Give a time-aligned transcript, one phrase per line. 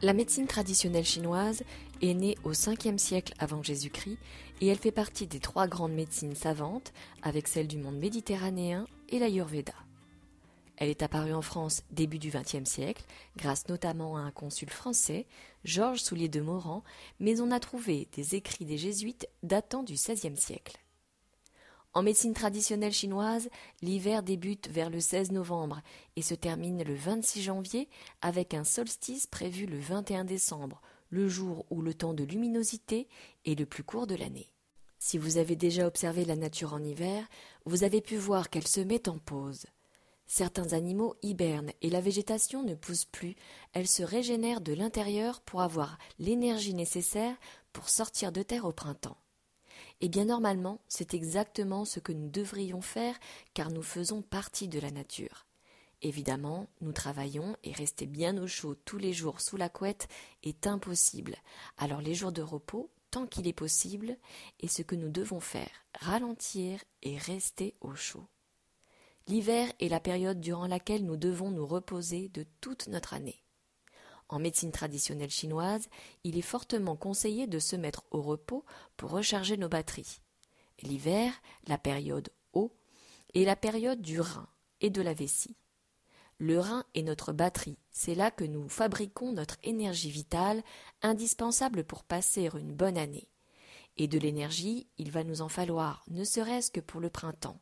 [0.00, 1.64] La médecine traditionnelle chinoise
[2.02, 4.16] est née au 5e siècle avant Jésus-Christ
[4.60, 9.18] et elle fait partie des trois grandes médecines savantes avec celle du monde méditerranéen et
[9.18, 9.74] l'Ayurveda.
[10.76, 13.04] Elle est apparue en France début du XXe siècle,
[13.36, 15.26] grâce notamment à un consul français,
[15.64, 16.84] Georges Soulier de Morand,
[17.18, 20.78] mais on a trouvé des écrits des jésuites datant du XVIe siècle.
[21.98, 23.48] En médecine traditionnelle chinoise,
[23.82, 25.80] l'hiver débute vers le 16 novembre
[26.14, 27.88] et se termine le 26 janvier
[28.22, 33.08] avec un solstice prévu le 21 décembre, le jour où le temps de luminosité
[33.46, 34.46] est le plus court de l'année.
[35.00, 37.26] Si vous avez déjà observé la nature en hiver,
[37.64, 39.66] vous avez pu voir qu'elle se met en pause.
[40.28, 43.34] Certains animaux hibernent et la végétation ne pousse plus,
[43.72, 47.34] elle se régénère de l'intérieur pour avoir l'énergie nécessaire
[47.72, 49.18] pour sortir de terre au printemps.
[50.00, 53.18] Eh bien normalement, c'est exactement ce que nous devrions faire
[53.54, 55.46] car nous faisons partie de la nature.
[56.02, 60.06] Évidemment, nous travaillons et rester bien au chaud tous les jours sous la couette
[60.44, 61.36] est impossible.
[61.76, 64.16] Alors les jours de repos, tant qu'il est possible,
[64.60, 68.28] est ce que nous devons faire, ralentir et rester au chaud.
[69.26, 73.42] L'hiver est la période durant laquelle nous devons nous reposer de toute notre année.
[74.28, 75.88] En médecine traditionnelle chinoise,
[76.24, 78.64] il est fortement conseillé de se mettre au repos
[78.96, 80.20] pour recharger nos batteries.
[80.82, 81.32] L'hiver,
[81.66, 82.72] la période eau,
[83.34, 84.48] est la période du rein
[84.80, 85.56] et de la vessie.
[86.38, 90.62] Le rein est notre batterie, c'est là que nous fabriquons notre énergie vitale,
[91.02, 93.28] indispensable pour passer une bonne année.
[93.96, 97.60] Et de l'énergie, il va nous en falloir, ne serait-ce que pour le printemps.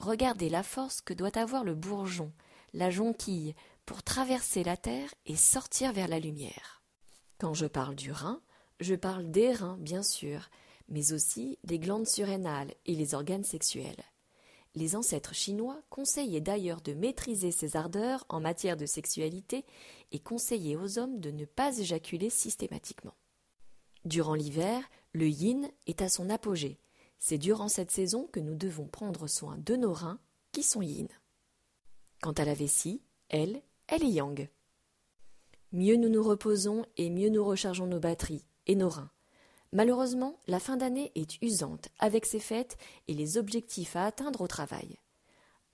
[0.00, 2.32] Regardez la force que doit avoir le bourgeon,
[2.72, 3.54] la jonquille,
[3.90, 6.84] pour traverser la terre et sortir vers la lumière.
[7.38, 8.40] Quand je parle du rein,
[8.78, 10.48] je parle des reins, bien sûr,
[10.88, 14.04] mais aussi des glandes surrénales et les organes sexuels.
[14.76, 19.64] Les ancêtres chinois conseillaient d'ailleurs de maîtriser ses ardeurs en matière de sexualité
[20.12, 23.16] et conseillaient aux hommes de ne pas éjaculer systématiquement.
[24.04, 26.78] Durant l'hiver, le yin est à son apogée.
[27.18, 30.20] C'est durant cette saison que nous devons prendre soin de nos reins,
[30.52, 31.08] qui sont yin.
[32.22, 33.62] Quant à la vessie, elle,
[33.98, 34.48] yang.
[35.72, 39.10] Mieux nous nous reposons et mieux nous rechargeons nos batteries et nos reins.
[39.72, 44.48] Malheureusement, la fin d'année est usante avec ses fêtes et les objectifs à atteindre au
[44.48, 44.98] travail.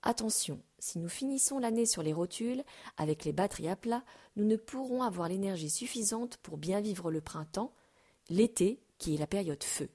[0.03, 2.63] Attention, si nous finissons l'année sur les rotules,
[2.97, 4.03] avec les batteries à plat,
[4.35, 7.73] nous ne pourrons avoir l'énergie suffisante pour bien vivre le printemps,
[8.29, 9.89] l'été, qui est la période feu.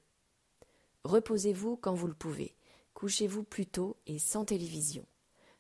[1.05, 2.57] Reposez-vous quand vous le pouvez.
[2.95, 5.07] Couchez-vous plus tôt et sans télévision.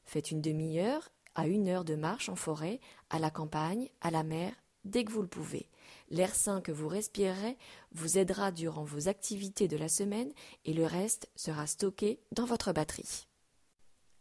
[0.05, 4.23] Faites une demi-heure à une heure de marche en forêt, à la campagne, à la
[4.23, 4.53] mer,
[4.85, 5.69] dès que vous le pouvez.
[6.11, 7.57] L'air sain que vous respirerez
[7.93, 10.33] vous aidera durant vos activités de la semaine
[10.65, 13.27] et le reste sera stocké dans votre batterie.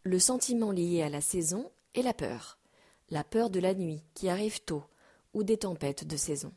[0.03, 2.57] Le sentiment lié à la saison est la peur.
[3.09, 4.83] La peur de la nuit qui arrive tôt
[5.33, 6.53] ou des tempêtes de saison,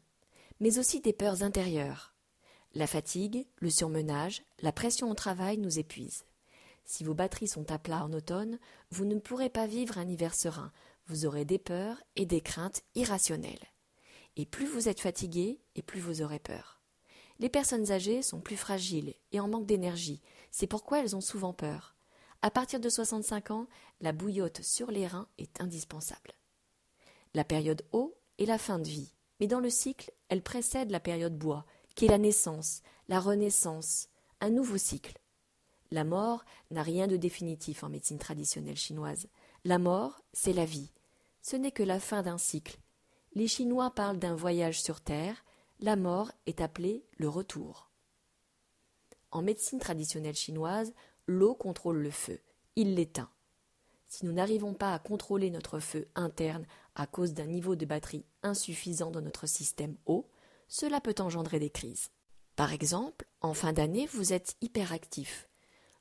[0.60, 2.14] mais aussi des peurs intérieures.
[2.74, 6.24] La fatigue, le surmenage, la pression au travail nous épuisent.
[6.84, 8.58] Si vos batteries sont à plat en automne,
[8.90, 10.72] vous ne pourrez pas vivre un hiver serein,
[11.06, 13.70] vous aurez des peurs et des craintes irrationnelles.
[14.36, 16.80] Et plus vous êtes fatigué, et plus vous aurez peur.
[17.40, 21.52] Les personnes âgées sont plus fragiles et en manque d'énergie, c'est pourquoi elles ont souvent
[21.52, 21.96] peur.
[22.42, 23.66] À partir de 65 ans,
[24.00, 26.34] la bouillotte sur les reins est indispensable.
[27.32, 31.00] La période eau est la fin de vie, mais dans le cycle, elle précède la
[31.00, 31.64] période bois,
[31.96, 34.08] qui est la naissance, la renaissance,
[34.40, 35.18] un nouveau cycle.
[35.94, 39.28] La mort n'a rien de définitif en médecine traditionnelle chinoise.
[39.64, 40.90] La mort, c'est la vie.
[41.40, 42.80] Ce n'est que la fin d'un cycle.
[43.34, 45.44] Les Chinois parlent d'un voyage sur Terre.
[45.78, 47.92] La mort est appelée le retour.
[49.30, 50.92] En médecine traditionnelle chinoise,
[51.28, 52.40] l'eau contrôle le feu.
[52.74, 53.30] Il l'éteint.
[54.08, 56.66] Si nous n'arrivons pas à contrôler notre feu interne
[56.96, 60.28] à cause d'un niveau de batterie insuffisant dans notre système eau,
[60.66, 62.10] cela peut engendrer des crises.
[62.56, 65.48] Par exemple, en fin d'année, vous êtes hyperactif.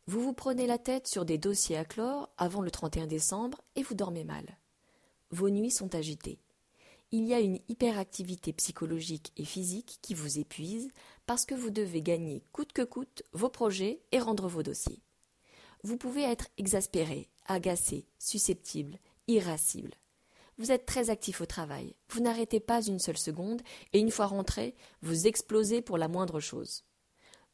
[0.05, 3.83] Vous vous prenez la tête sur des dossiers à clore avant le 31 décembre et
[3.83, 4.57] vous dormez mal.
[5.31, 6.39] Vos nuits sont agitées.
[7.11, 10.91] Il y a une hyperactivité psychologique et physique qui vous épuise
[11.25, 14.99] parce que vous devez gagner coûte que coûte vos projets et rendre vos dossiers.
[15.83, 18.97] Vous pouvez être exaspéré, agacé, susceptible,
[19.27, 19.93] irascible.
[20.57, 23.61] vous êtes très actif au travail, vous n'arrêtez pas une seule seconde,
[23.93, 26.83] et une fois rentré, vous explosez pour la moindre chose.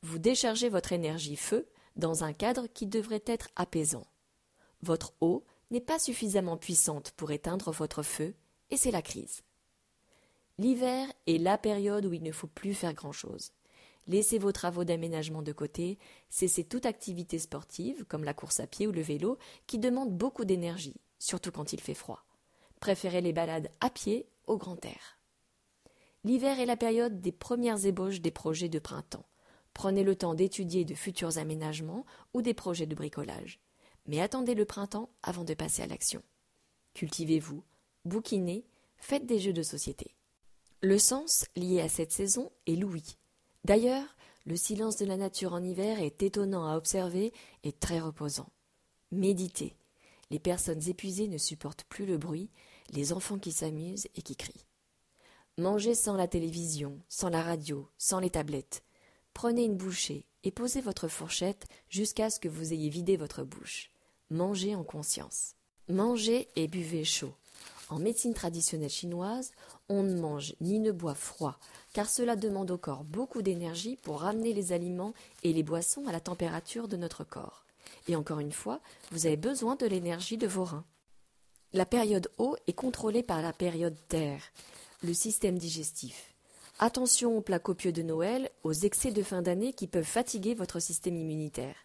[0.01, 4.07] Vous déchargez votre énergie feu dans un cadre qui devrait être apaisant.
[4.81, 8.33] Votre eau n'est pas suffisamment puissante pour éteindre votre feu,
[8.69, 9.41] et c'est la crise.
[10.57, 13.51] L'hiver est la période où il ne faut plus faire grand-chose.
[14.07, 15.99] Laissez vos travaux d'aménagement de côté,
[16.29, 19.37] cessez toute activité sportive, comme la course à pied ou le vélo,
[19.67, 22.25] qui demande beaucoup d'énergie, surtout quand il fait froid.
[22.79, 25.19] Préférez les balades à pied au grand air.
[26.23, 29.28] L'hiver est la période des premières ébauches des projets de printemps.
[29.79, 33.61] Prenez le temps d'étudier de futurs aménagements ou des projets de bricolage.
[34.07, 36.21] Mais attendez le printemps avant de passer à l'action.
[36.95, 37.63] Cultivez-vous,
[38.03, 38.65] bouquinez,
[38.97, 40.15] faites des jeux de société.
[40.81, 43.15] Le sens lié à cette saison est l'ouïe.
[43.63, 47.31] D'ailleurs, le silence de la nature en hiver est étonnant à observer
[47.63, 48.49] et très reposant.
[49.13, 49.77] Méditez.
[50.29, 52.49] Les personnes épuisées ne supportent plus le bruit,
[52.91, 54.65] les enfants qui s'amusent et qui crient.
[55.57, 58.83] Mangez sans la télévision, sans la radio, sans les tablettes.
[59.39, 63.89] Prenez une bouchée et posez votre fourchette jusqu'à ce que vous ayez vidé votre bouche.
[64.29, 65.55] Mangez en conscience.
[65.87, 67.31] Mangez et buvez chaud.
[67.87, 69.51] En médecine traditionnelle chinoise,
[69.87, 71.57] on ne mange ni ne boit froid,
[71.93, 75.13] car cela demande au corps beaucoup d'énergie pour ramener les aliments
[75.43, 77.63] et les boissons à la température de notre corps.
[78.09, 78.81] Et encore une fois,
[79.11, 80.85] vous avez besoin de l'énergie de vos reins.
[81.71, 84.41] La période eau est contrôlée par la période terre,
[85.01, 86.35] le système digestif.
[86.81, 90.79] Attention aux plats copieux de Noël, aux excès de fin d'année qui peuvent fatiguer votre
[90.79, 91.75] système immunitaire.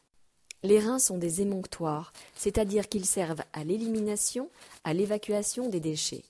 [0.62, 4.50] Les reins sont des émonctoires, c'est-à-dire qu'ils servent à l'élimination,
[4.84, 6.22] à l'évacuation des déchets.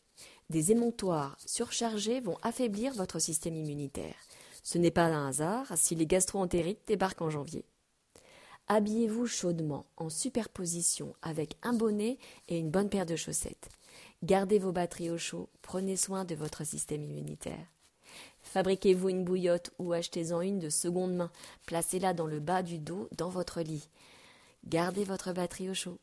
[0.48, 4.16] Des émonctoires surchargés vont affaiblir votre système immunitaire.
[4.62, 7.66] Ce n'est pas un hasard si les gastroentérites débarquent en janvier.
[8.68, 12.16] Habillez-vous chaudement en superposition avec un bonnet
[12.48, 13.68] et une bonne paire de chaussettes.
[14.22, 17.66] Gardez vos batteries au chaud, prenez soin de votre système immunitaire.
[18.42, 21.30] Fabriquez-vous une bouillotte ou achetez-en une de seconde main.
[21.66, 23.88] Placez-la dans le bas du dos, dans votre lit.
[24.66, 25.98] Gardez votre batterie au chaud.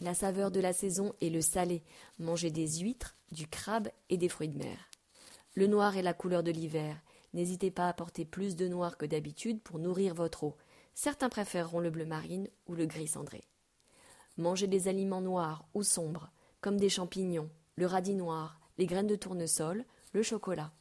[0.00, 1.82] La saveur de la saison est le salé.
[2.18, 4.90] Mangez des huîtres, du crabe et des fruits de mer.
[5.54, 6.96] Le noir est la couleur de l'hiver.
[7.34, 10.56] N'hésitez pas à porter plus de noir que d'habitude pour nourrir votre eau.
[10.94, 13.44] Certains préféreront le bleu marine ou le gris cendré.
[14.36, 16.30] Mangez des aliments noirs ou sombres,
[16.60, 20.72] comme des champignons, le radis noir, les graines de tournesol, le chocolat.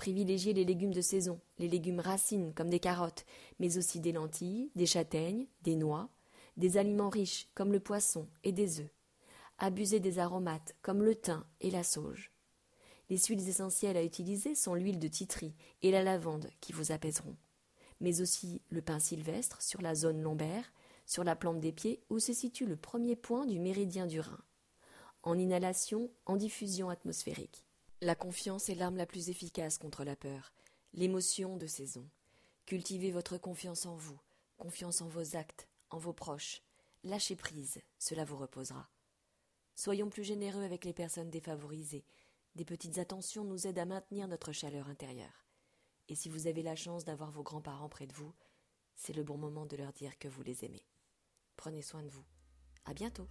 [0.00, 3.26] Privilégiez les légumes de saison, les légumes racines comme des carottes,
[3.58, 6.08] mais aussi des lentilles, des châtaignes, des noix,
[6.56, 8.88] des aliments riches comme le poisson et des œufs.
[9.58, 12.32] Abusez des aromates comme le thym et la sauge.
[13.10, 17.36] Les huiles essentielles à utiliser sont l'huile de titri et la lavande qui vous apaiseront,
[18.00, 20.72] mais aussi le pain sylvestre sur la zone lombaire,
[21.04, 24.40] sur la plante des pieds où se situe le premier point du méridien du rein.
[25.22, 27.66] En inhalation, en diffusion atmosphérique.
[28.02, 30.54] La confiance est l'arme la plus efficace contre la peur,
[30.94, 32.08] l'émotion de saison.
[32.64, 34.18] Cultivez votre confiance en vous,
[34.56, 36.62] confiance en vos actes, en vos proches.
[37.04, 38.88] Lâchez prise, cela vous reposera.
[39.74, 42.06] Soyons plus généreux avec les personnes défavorisées.
[42.54, 45.44] Des petites attentions nous aident à maintenir notre chaleur intérieure.
[46.08, 48.32] Et si vous avez la chance d'avoir vos grands-parents près de vous,
[48.94, 50.86] c'est le bon moment de leur dire que vous les aimez.
[51.58, 52.24] Prenez soin de vous.
[52.86, 53.28] À bientôt.